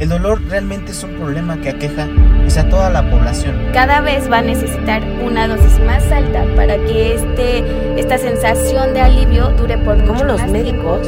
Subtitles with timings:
[0.00, 2.08] El dolor realmente es un problema que aqueja
[2.40, 3.54] pues, a toda la población.
[3.74, 9.02] Cada vez va a necesitar una dosis más alta para que este, esta sensación de
[9.02, 11.06] alivio dure por ¿Cómo los médicos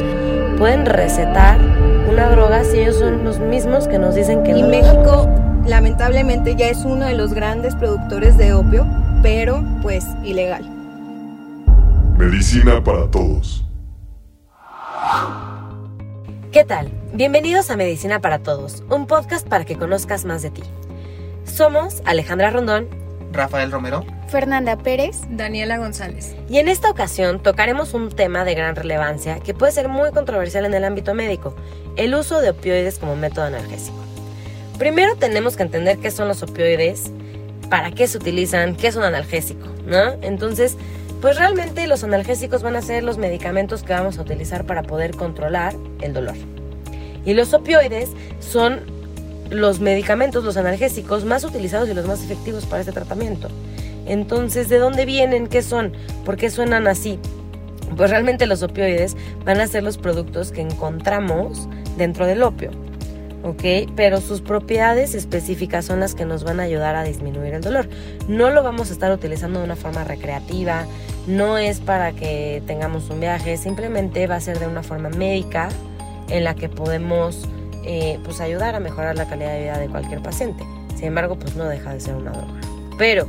[0.59, 1.57] pueden recetar
[2.07, 4.67] una droga si ellos son los mismos que nos dicen que y no?
[4.67, 5.27] México
[5.65, 8.85] lamentablemente ya es uno de los grandes productores de opio,
[9.23, 10.69] pero pues ilegal.
[12.15, 13.65] Medicina para todos.
[16.51, 17.02] ¿Qué tal?
[17.15, 20.63] Bienvenidos a Medicina para Todos, un podcast para que conozcas más de ti.
[21.45, 22.87] Somos Alejandra Rondón
[23.31, 24.03] Rafael Romero.
[24.29, 25.21] Fernanda Pérez.
[25.29, 26.35] Daniela González.
[26.49, 30.65] y en esta ocasión tocaremos un tema de gran relevancia que puede ser muy controversial
[30.65, 31.55] en el ámbito médico,
[31.97, 33.99] el uso de opioides como método analgésico.
[34.79, 37.11] Primero tenemos que entender qué son los opioides,
[37.69, 40.13] para qué se utilizan, qué es un analgésico, ¿no?
[40.23, 40.77] Entonces,
[41.21, 45.15] pues realmente los analgésicos van a ser los medicamentos que vamos a utilizar para poder
[45.15, 46.35] controlar el dolor.
[47.25, 48.09] Y los opioides
[48.39, 48.81] son
[49.49, 53.49] los medicamentos, los analgésicos más utilizados y los más efectivos para este tratamiento.
[54.05, 55.47] Entonces, ¿de dónde vienen?
[55.47, 55.93] ¿Qué son?
[56.25, 57.19] ¿Por qué suenan así?
[57.95, 62.71] Pues realmente los opioides van a ser los productos que encontramos dentro del opio.
[63.43, 63.91] ¿ok?
[63.95, 67.87] Pero sus propiedades específicas son las que nos van a ayudar a disminuir el dolor.
[68.27, 70.85] No lo vamos a estar utilizando de una forma recreativa,
[71.27, 75.69] no es para que tengamos un viaje, simplemente va a ser de una forma médica
[76.33, 77.47] en la que podemos
[77.83, 80.65] eh, pues ayudar a mejorar la calidad de vida de cualquier paciente.
[80.95, 82.59] Sin embargo, pues no deja de ser una droga.
[82.97, 83.27] Pero,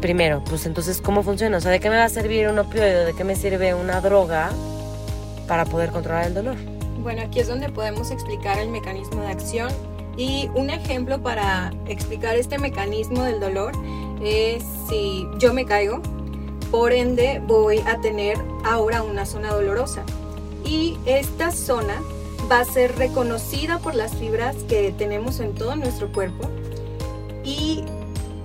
[0.00, 1.58] primero, pues entonces, ¿cómo funciona?
[1.58, 3.04] O sea, ¿de qué me va a servir un opioide?
[3.04, 4.50] ¿De qué me sirve una droga
[5.46, 6.56] para poder controlar el dolor?
[7.02, 9.68] Bueno, aquí es donde podemos explicar el mecanismo de acción
[10.16, 13.72] y un ejemplo para explicar este mecanismo del dolor
[14.24, 16.02] es si yo me caigo,
[16.72, 20.02] por ende voy a tener ahora una zona dolorosa
[20.66, 22.02] y esta zona
[22.50, 26.50] va a ser reconocida por las fibras que tenemos en todo nuestro cuerpo.
[27.44, 27.84] Y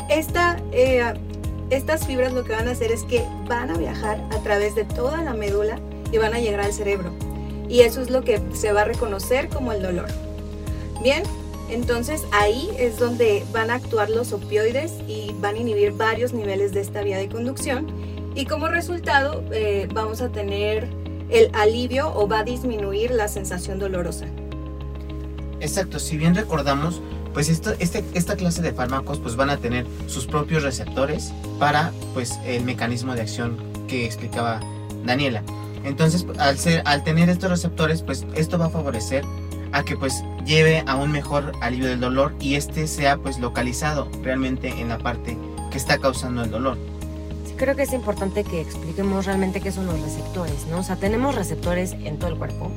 [0.09, 1.03] esta, eh,
[1.69, 4.85] estas fibras lo que van a hacer es que van a viajar a través de
[4.85, 5.79] toda la médula
[6.11, 7.11] y van a llegar al cerebro.
[7.67, 10.07] Y eso es lo que se va a reconocer como el dolor.
[11.01, 11.23] Bien,
[11.69, 16.73] entonces ahí es donde van a actuar los opioides y van a inhibir varios niveles
[16.73, 17.87] de esta vía de conducción.
[18.35, 21.00] Y como resultado eh, vamos a tener
[21.31, 24.25] el alivio o va a disminuir la sensación dolorosa.
[25.59, 27.01] Exacto, si bien recordamos,
[27.33, 32.37] pues este, esta clase de fármacos pues van a tener sus propios receptores para pues
[32.45, 34.59] el mecanismo de acción que explicaba
[35.05, 35.43] Daniela.
[35.83, 39.23] Entonces, al, al tener estos receptores, pues esto va a favorecer
[39.71, 44.09] a que pues lleve a un mejor alivio del dolor y este sea pues localizado
[44.21, 45.37] realmente en la parte
[45.71, 46.77] que está causando el dolor.
[47.61, 50.79] Creo que es importante que expliquemos realmente qué son los receptores, ¿no?
[50.79, 52.71] O sea, tenemos receptores en todo el cuerpo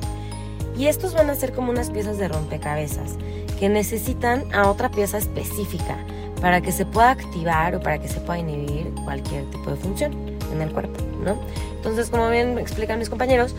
[0.77, 3.15] y estos van a ser como unas piezas de rompecabezas
[3.59, 5.97] que necesitan a otra pieza específica
[6.39, 10.13] para que se pueda activar o para que se pueda inhibir cualquier tipo de función
[10.53, 11.39] en el cuerpo, ¿no?
[11.77, 13.55] Entonces, como bien explican mis compañeros,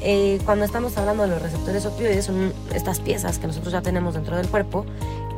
[0.00, 4.14] eh, cuando estamos hablando de los receptores opioides, son estas piezas que nosotros ya tenemos
[4.14, 4.86] dentro del cuerpo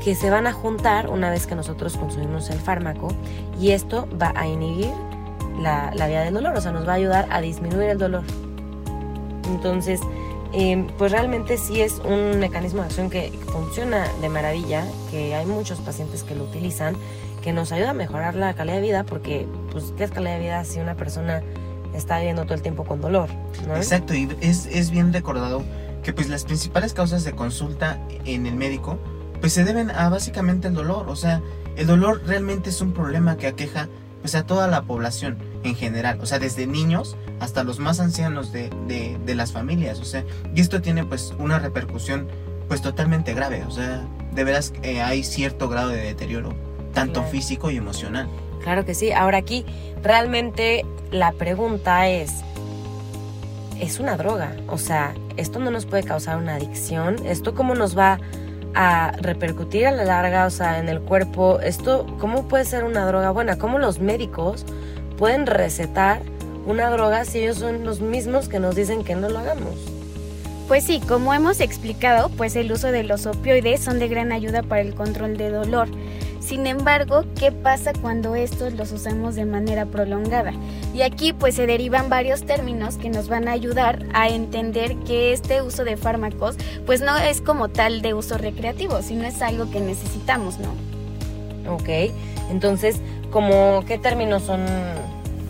[0.04, 3.08] que se van a juntar una vez que nosotros consumimos el fármaco
[3.60, 4.92] y esto va a inhibir
[5.62, 8.22] la, la vía del dolor, o sea, nos va a ayudar a disminuir el dolor.
[9.48, 10.00] Entonces,
[10.52, 15.46] eh, pues realmente sí es un mecanismo de acción que funciona de maravilla, que hay
[15.46, 16.94] muchos pacientes que lo utilizan,
[17.42, 20.40] que nos ayuda a mejorar la calidad de vida, porque, pues, ¿qué es calidad de
[20.40, 21.42] vida si una persona
[21.94, 23.30] está viviendo todo el tiempo con dolor?
[23.66, 23.76] ¿no?
[23.76, 25.62] Exacto, y es, es bien recordado
[26.02, 28.98] que pues las principales causas de consulta en el médico
[29.40, 31.40] pues se deben a básicamente el dolor, o sea,
[31.76, 33.88] el dolor realmente es un problema que aqueja
[34.20, 38.52] pues a toda la población en general, o sea, desde niños hasta los más ancianos
[38.52, 40.24] de, de, de las familias, o sea,
[40.54, 42.28] y esto tiene pues una repercusión
[42.68, 44.02] pues totalmente grave, o sea,
[44.32, 46.54] de veras eh, hay cierto grado de deterioro,
[46.94, 47.28] tanto Claro.
[47.30, 48.28] físico y emocional.
[48.62, 49.10] Claro que sí.
[49.12, 49.64] Ahora aquí
[50.02, 52.32] realmente la pregunta es,
[53.80, 54.56] ¿es una droga?
[54.68, 57.16] O sea, ¿esto no nos puede causar una adicción?
[57.26, 58.18] ¿Esto cómo nos va
[58.74, 61.60] a repercutir a la larga, o sea, en el cuerpo?
[61.60, 63.58] ¿Esto cómo puede ser una droga buena?
[63.58, 64.64] ¿Cómo los médicos
[65.16, 66.22] pueden recetar
[66.66, 69.74] una droga si ellos son los mismos que nos dicen que no lo hagamos?
[70.68, 74.62] Pues sí, como hemos explicado, pues el uso de los opioides son de gran ayuda
[74.62, 75.88] para el control de dolor.
[76.40, 80.52] Sin embargo, ¿qué pasa cuando estos los usamos de manera prolongada?
[80.92, 85.32] Y aquí pues se derivan varios términos que nos van a ayudar a entender que
[85.32, 89.70] este uso de fármacos pues no es como tal de uso recreativo, sino es algo
[89.70, 91.72] que necesitamos, ¿no?
[91.72, 92.12] Ok,
[92.50, 92.96] entonces,
[93.30, 94.64] ¿como qué términos son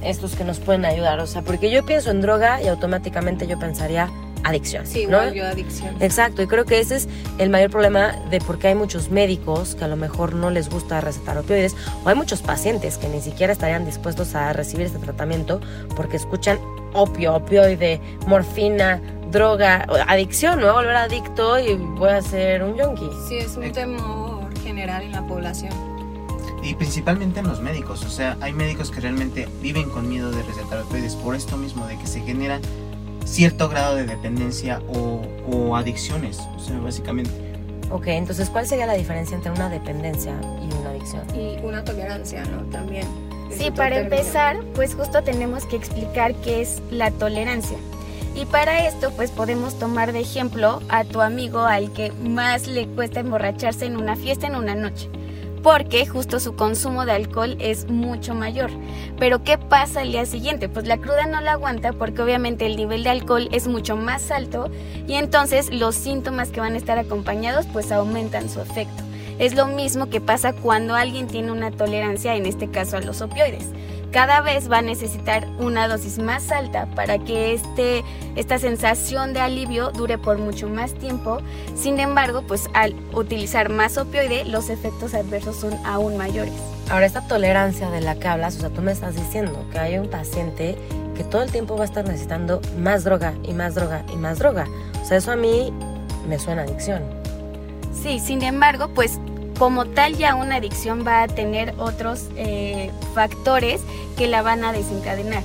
[0.05, 1.21] estos que nos pueden ayudar?
[1.21, 4.11] O sea, porque yo pienso en droga y automáticamente yo pensaría
[4.45, 4.87] adicción.
[4.87, 5.23] Sí, ¿no?
[5.23, 5.95] volvió adicción.
[6.01, 7.09] Exacto, y creo que ese es
[7.39, 10.69] el mayor problema de por qué hay muchos médicos que a lo mejor no les
[10.69, 14.99] gusta recetar opioides, o hay muchos pacientes que ni siquiera estarían dispuestos a recibir este
[14.99, 15.61] tratamiento
[15.97, 16.59] porque escuchan
[16.93, 19.01] opio, opioide, morfina,
[19.31, 23.09] droga, adicción, me voy a volver adicto y voy a ser un yonki.
[23.29, 25.92] Sí, es un temor general en la población.
[26.63, 30.43] Y principalmente en los médicos, o sea, hay médicos que realmente viven con miedo de
[30.43, 32.61] recetar opioides por esto mismo, de que se genera
[33.25, 37.31] cierto grado de dependencia o, o adicciones, o sea, básicamente.
[37.91, 40.33] Ok, entonces, ¿cuál sería la diferencia entre una dependencia
[40.63, 41.23] y una adicción?
[41.35, 42.63] Y una tolerancia, ¿no?
[42.71, 43.07] También.
[43.51, 44.17] Sí, para término.
[44.17, 47.77] empezar, pues justo tenemos que explicar qué es la tolerancia.
[48.35, 52.87] Y para esto, pues podemos tomar de ejemplo a tu amigo al que más le
[52.87, 55.11] cuesta emborracharse en una fiesta en una noche.
[55.63, 58.71] Porque justo su consumo de alcohol es mucho mayor.
[59.19, 60.69] Pero ¿qué pasa al día siguiente?
[60.69, 64.31] Pues la cruda no la aguanta porque obviamente el nivel de alcohol es mucho más
[64.31, 64.71] alto
[65.07, 69.03] y entonces los síntomas que van a estar acompañados pues aumentan su efecto.
[69.39, 73.23] Es lo mismo que pasa cuando alguien tiene una tolerancia, en este caso a los
[73.23, 73.67] opioides.
[74.13, 78.05] Cada vez va a necesitar una dosis más alta para que este,
[78.37, 81.39] esta sensación de alivio dure por mucho más tiempo.
[81.75, 86.53] Sin embargo, pues al utilizar más opioide, los efectos adversos son aún mayores.
[86.91, 89.97] Ahora, esta tolerancia de la que hablas, o sea, tú me estás diciendo que hay
[89.97, 90.77] un paciente
[91.17, 94.39] que todo el tiempo va a estar necesitando más droga y más droga y más
[94.39, 94.67] droga.
[95.01, 95.73] O sea, eso a mí
[96.29, 97.03] me suena adicción.
[97.95, 99.19] Sí, sin embargo, pues
[99.63, 103.81] como tal ya una adicción va a tener otros eh, factores
[104.17, 105.45] que la van a desencadenar.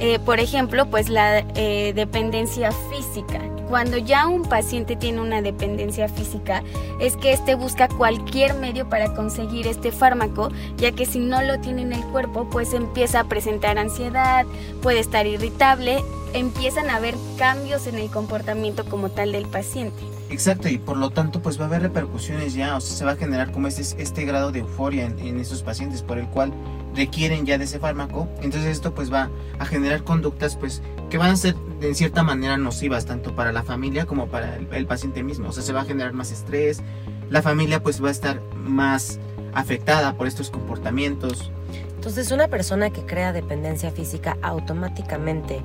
[0.00, 3.40] Eh, por ejemplo, pues la eh, dependencia física.
[3.68, 6.64] Cuando ya un paciente tiene una dependencia física,
[6.98, 11.60] es que éste busca cualquier medio para conseguir este fármaco, ya que si no lo
[11.60, 14.46] tiene en el cuerpo, pues empieza a presentar ansiedad,
[14.82, 16.02] puede estar irritable,
[16.32, 20.13] empiezan a haber cambios en el comportamiento como tal del paciente.
[20.30, 23.12] Exacto, y por lo tanto pues va a haber repercusiones ya, o sea, se va
[23.12, 26.52] a generar como este, este grado de euforia en, en esos pacientes por el cual
[26.94, 31.30] requieren ya de ese fármaco, entonces esto pues va a generar conductas pues que van
[31.30, 35.22] a ser de cierta manera nocivas tanto para la familia como para el, el paciente
[35.22, 36.82] mismo, o sea, se va a generar más estrés,
[37.30, 39.20] la familia pues va a estar más
[39.52, 41.52] afectada por estos comportamientos,
[41.96, 45.62] Entonces, una persona que crea dependencia física automáticamente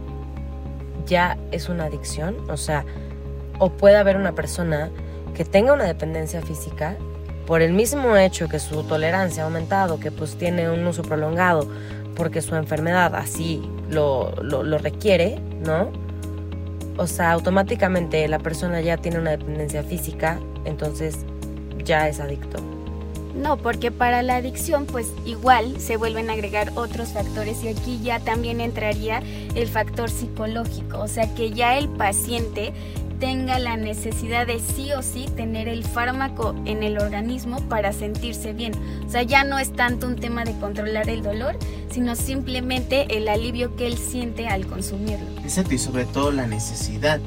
[1.06, 2.38] ya es una adicción.
[2.50, 2.86] O sea,
[3.60, 4.90] o puede haber una persona
[5.36, 6.98] que tenga una dependencia física
[7.46, 11.68] por el mismo hecho que su tolerancia ha aumentado, que pues tiene un uso prolongado,
[12.16, 15.90] porque su enfermedad así lo, lo, requiere, ¿no?
[16.98, 21.20] O sea, automáticamente la persona ya tiene una dependencia física, entonces
[21.84, 22.60] ya es adicto.
[23.36, 28.00] No, porque para la adicción pues igual se vuelven a agregar otros factores y aquí
[28.04, 29.24] ya también entraría
[29.56, 32.74] el factor psicológico, o sea que ya el paciente
[33.20, 38.54] tenga la necesidad de sí o sí tener el fármaco en el organismo para sentirse
[38.54, 38.74] bien.
[39.06, 41.58] O sea, ya no es tanto un tema de controlar el dolor,
[41.92, 45.28] sino simplemente el alivio que él siente al consumirlo.
[45.44, 47.20] exacto, y sobre todo la necesidad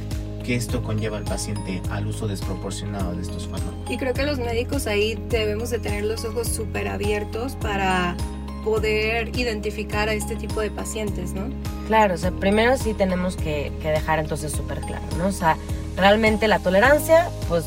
[0.45, 3.91] que esto conlleva al paciente al uso desproporcionado de estos fármacos.
[3.91, 8.17] Y creo que los médicos ahí debemos de tener los ojos súper abiertos para
[8.65, 11.49] poder identificar a este tipo de pacientes, ¿no?
[11.87, 15.27] Claro, o sea, primero sí tenemos que, que dejar entonces súper claro, ¿no?
[15.27, 15.57] O sea,
[15.97, 17.65] realmente la tolerancia, pues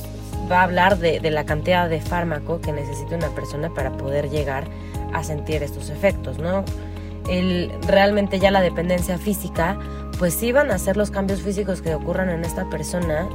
[0.51, 4.65] va a hablar de, la cantidad de fármaco que necesita una persona para poder llegar
[5.13, 6.63] a sentir estos efectos, ¿no?
[7.27, 9.77] El, realmente ya la dependencia física,
[10.19, 13.27] pues sí van a ser los cambios físicos que ocurran en esta persona,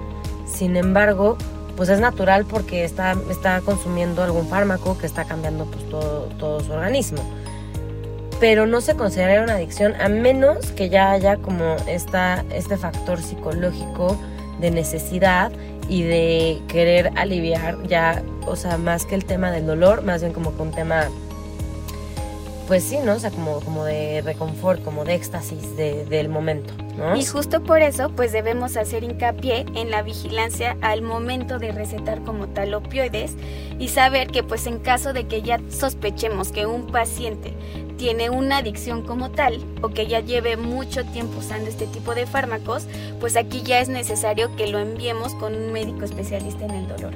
[0.46, 1.36] sin embargo,
[1.76, 6.60] pues es natural porque está, está consumiendo algún fármaco que está cambiando pues todo, todo
[6.60, 7.22] su organismo
[8.40, 13.20] pero no se considera una adicción a menos que ya haya como esta, este factor
[13.20, 14.18] psicológico
[14.60, 15.50] de necesidad
[15.88, 20.32] y de querer aliviar ya, o sea, más que el tema del dolor, más bien
[20.32, 21.08] como que un tema,
[22.68, 23.14] pues sí, ¿no?
[23.14, 27.16] O sea, como, como de reconfort, como de éxtasis de- del momento, ¿no?
[27.16, 32.22] Y justo por eso, pues debemos hacer hincapié en la vigilancia al momento de recetar
[32.22, 33.32] como tal opioides
[33.80, 37.54] y saber que pues en caso de que ya sospechemos que un paciente
[38.00, 42.24] tiene una adicción como tal o que ya lleve mucho tiempo usando este tipo de
[42.24, 42.86] fármacos,
[43.20, 47.12] pues aquí ya es necesario que lo enviemos con un médico especialista en el dolor.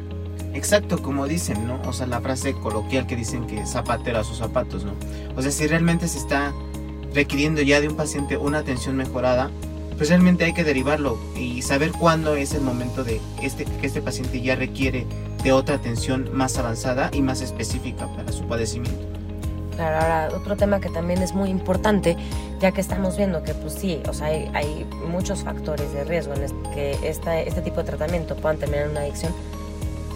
[0.53, 1.81] Exacto, como dicen, ¿no?
[1.87, 4.93] O sea, la frase coloquial que dicen que zapatero a sus zapatos, ¿no?
[5.37, 6.53] O sea, si realmente se está
[7.15, 9.51] requiriendo ya de un paciente una atención mejorada,
[9.97, 14.03] pues realmente hay que derivarlo y saber cuándo es el momento de este, que este
[14.03, 15.07] paciente ya requiere
[15.43, 19.14] de otra atención más avanzada y más específica para su padecimiento.
[19.79, 22.17] Ahora otro tema que también es muy importante,
[22.61, 26.35] ya que estamos viendo que pues sí, o sea, hay, hay muchos factores de riesgo
[26.35, 29.33] en que esta, este tipo de tratamiento puedan terminar en una adicción,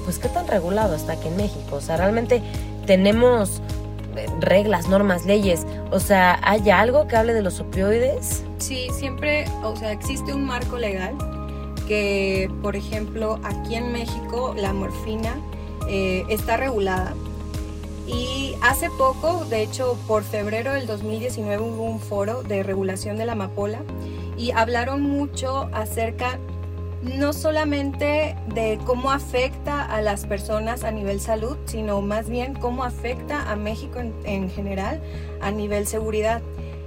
[0.04, 1.76] pues qué tan regulado está aquí en México.
[1.76, 2.42] O sea, realmente
[2.86, 3.60] tenemos
[4.16, 5.66] eh, reglas, normas, leyes.
[5.90, 8.42] O sea, ¿hay algo que hable de los opioides?
[8.58, 11.16] Sí, siempre, o sea, existe un marco legal
[11.86, 15.34] que, por ejemplo, aquí en México la morfina
[15.88, 17.14] eh, está regulada
[18.08, 23.26] y hace poco, de hecho por febrero del 2019 hubo un foro de regulación de
[23.26, 23.82] la amapola
[24.38, 26.38] y hablaron mucho acerca
[27.02, 32.82] no solamente de cómo afecta a las personas a nivel salud, sino más bien cómo
[32.82, 35.00] afecta a México en, general
[35.40, 36.40] a nivel seguridad.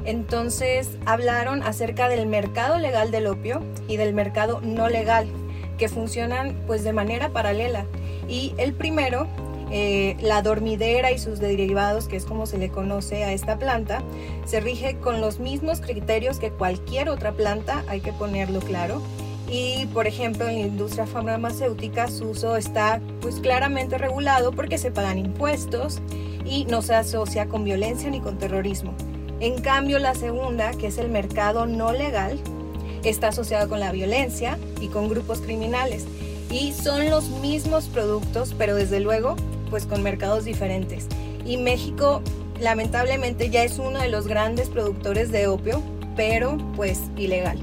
[0.04, 5.28] Entonces hablaron acerca del mercado legal del opio y del mercado no legal,
[5.78, 7.86] que funcionan pues de manera paralela.
[8.28, 9.28] Y el primero
[9.72, 14.04] eh, la dormidera y sus derivados, que es como se le conoce a esta planta,
[14.46, 19.02] se rige con los mismos criterios que cualquier otra planta, hay que ponerlo claro.
[19.50, 24.92] Y por ejemplo en la industria farmacéutica su uso está pues claramente regulado porque se
[24.92, 26.02] pagan impuestos
[26.46, 28.94] y no se asocia con violencia ni con terrorismo.
[29.40, 32.40] En cambio la segunda, que es el mercado no legal,
[33.04, 36.06] está asociado con la violencia y con grupos criminales.
[36.50, 39.36] Y son los mismos productos, pero desde luego
[39.72, 41.08] pues con mercados diferentes.
[41.44, 42.22] Y México
[42.60, 45.82] lamentablemente ya es uno de los grandes productores de opio,
[46.16, 47.58] pero pues ilegal.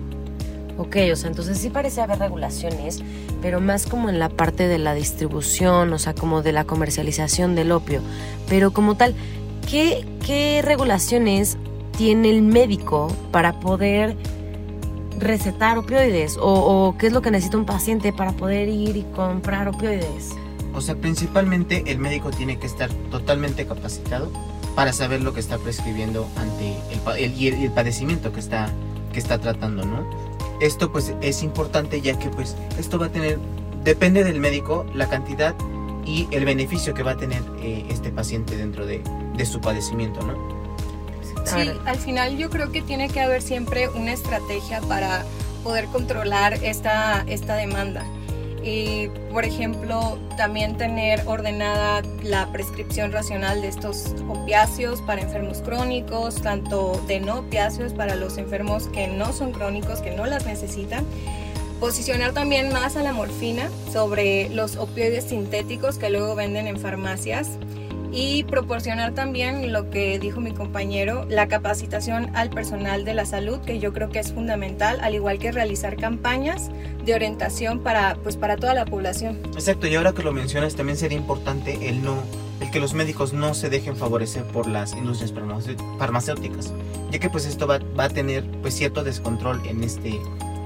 [0.76, 3.02] Ok, o sea, entonces sí parece haber regulaciones,
[3.42, 7.54] pero más como en la parte de la distribución, o sea, como de la comercialización
[7.54, 8.00] del opio.
[8.48, 9.14] Pero como tal,
[9.68, 11.58] ¿qué, qué regulaciones
[11.96, 14.16] tiene el médico para poder
[15.18, 16.36] recetar opioides?
[16.36, 20.36] O, ¿O qué es lo que necesita un paciente para poder ir y comprar opioides?
[20.78, 24.30] O sea, principalmente el médico tiene que estar totalmente capacitado
[24.76, 26.76] para saber lo que está prescribiendo ante
[27.18, 28.72] el, el, padecimiento que está,
[29.12, 30.08] que está tratando, ¿no?
[30.60, 33.40] Esto pues es importante ya que pues esto va a tener,
[33.82, 35.56] depende del médico, la cantidad
[36.06, 39.02] y el beneficio que va a tener eh, este paciente dentro de,
[39.36, 40.34] de su padecimiento, ¿no?
[41.44, 45.24] Sí, al final yo creo que tiene que haber siempre una estrategia para
[45.64, 48.06] poder controlar esta, esta demanda
[48.62, 56.36] y, por ejemplo, también tener ordenada la prescripción racional de estos opiáceos para enfermos crónicos,
[56.42, 61.04] tanto de no opiáceos para los enfermos que no son crónicos, que no las necesitan.
[61.80, 67.50] Posicionar también más a la morfina sobre los opioides sintéticos que luego venden en farmacias
[68.12, 73.58] y proporcionar también lo que dijo mi compañero, la capacitación al personal de la salud,
[73.60, 76.70] que yo creo que es fundamental, al igual que realizar campañas
[77.04, 79.38] de orientación para, pues, para toda la población.
[79.54, 82.22] Exacto, y ahora que lo mencionas, también sería importante el no
[82.60, 85.32] el que los médicos no se dejen favorecer por las industrias
[85.96, 86.72] farmacéuticas,
[87.12, 90.18] ya que pues esto va, va a tener pues cierto descontrol en este,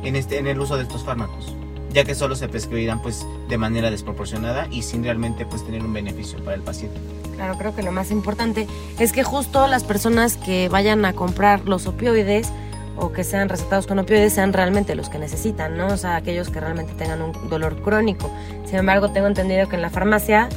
[0.02, 1.54] en este en el uso de estos fármacos
[1.92, 5.92] ya que solo se prescribirán pues de manera desproporcionada y sin realmente pues tener un
[5.92, 6.98] beneficio para el paciente.
[7.34, 8.66] Claro, creo que lo más importante
[8.98, 12.52] es que justo las personas que vayan a comprar los opioides
[12.96, 15.88] o que sean recetados con opioides sean realmente los que necesitan, ¿no?
[15.88, 18.30] O sea, aquellos que realmente tengan un dolor crónico.
[18.66, 20.48] Sin embargo, tengo entendido que en la farmacia,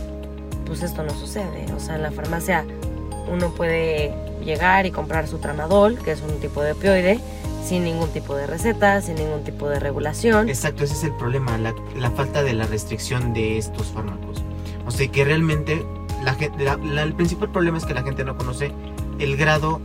[0.65, 1.65] pues esto no sucede.
[1.75, 2.65] O sea, en la farmacia
[3.31, 4.13] uno puede
[4.43, 7.19] llegar y comprar su tramadol, que es un tipo de opioide,
[7.65, 10.49] sin ningún tipo de receta, sin ningún tipo de regulación.
[10.49, 14.43] Exacto, ese es el problema, la, la falta de la restricción de estos fármacos.
[14.85, 15.83] O sea, que realmente
[16.23, 18.71] la, el principal problema es que la gente no conoce
[19.19, 19.81] el grado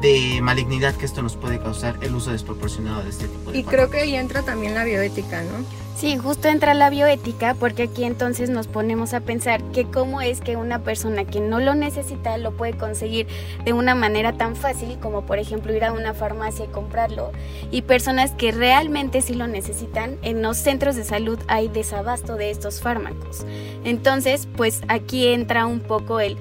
[0.00, 3.64] de malignidad que esto nos puede causar el uso desproporcionado de este tipo de Y
[3.64, 5.64] creo que ahí entra también la bioética, ¿no?
[5.98, 10.40] Sí, justo entra la bioética porque aquí entonces nos ponemos a pensar que cómo es
[10.40, 13.26] que una persona que no lo necesita lo puede conseguir
[13.64, 17.32] de una manera tan fácil como por ejemplo ir a una farmacia y comprarlo
[17.72, 22.52] y personas que realmente sí lo necesitan en los centros de salud hay desabasto de
[22.52, 23.44] estos fármacos.
[23.82, 26.36] Entonces, pues aquí entra un poco el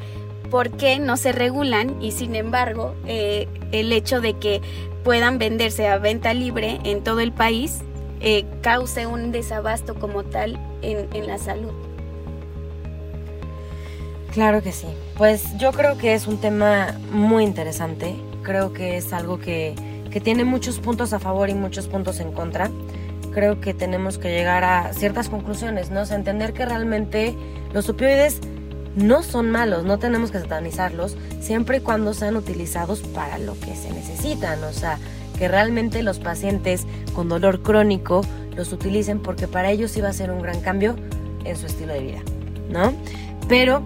[0.49, 4.61] por qué no se regulan y sin embargo eh, el hecho de que
[5.03, 7.79] puedan venderse a venta libre en todo el país
[8.19, 11.71] eh, cause un desabasto como tal en, en la salud.
[14.33, 14.87] Claro que sí.
[15.17, 18.15] Pues yo creo que es un tema muy interesante.
[18.43, 19.73] Creo que es algo que,
[20.11, 22.69] que tiene muchos puntos a favor y muchos puntos en contra.
[23.33, 26.01] Creo que tenemos que llegar a ciertas conclusiones, ¿no?
[26.01, 27.35] O sea, entender que realmente
[27.73, 28.41] los opioides
[28.97, 33.73] no son malos, no tenemos que satanizarlos, siempre y cuando sean utilizados para lo que
[33.75, 34.61] se necesitan.
[34.65, 34.99] O sea,
[35.37, 36.85] que realmente los pacientes
[37.15, 38.21] con dolor crónico
[38.55, 40.95] los utilicen porque para ellos iba a ser un gran cambio
[41.45, 42.21] en su estilo de vida,
[42.69, 42.93] ¿no?
[43.47, 43.83] Pero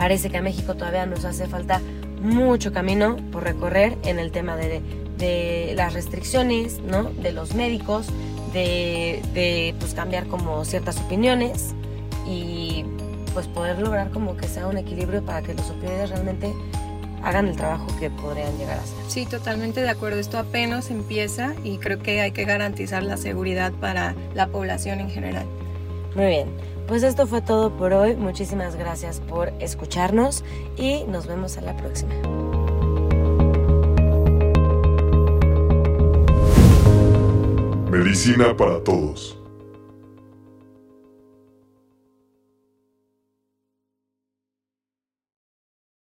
[0.00, 1.82] Parece que a México todavía nos hace falta
[2.22, 4.80] mucho camino por recorrer en el tema de,
[5.18, 7.02] de las restricciones, ¿no?
[7.02, 8.06] De los médicos,
[8.54, 11.74] de, de pues cambiar como ciertas opiniones
[13.32, 16.52] pues poder lograr como que sea un equilibrio para que los opioides realmente
[17.22, 18.98] hagan el trabajo que podrían llegar a hacer.
[19.08, 20.18] Sí, totalmente de acuerdo.
[20.18, 25.10] Esto apenas empieza y creo que hay que garantizar la seguridad para la población en
[25.10, 25.46] general.
[26.14, 26.48] Muy bien,
[26.88, 28.16] pues esto fue todo por hoy.
[28.16, 30.44] Muchísimas gracias por escucharnos
[30.76, 32.14] y nos vemos a la próxima.
[37.90, 39.39] Medicina para todos.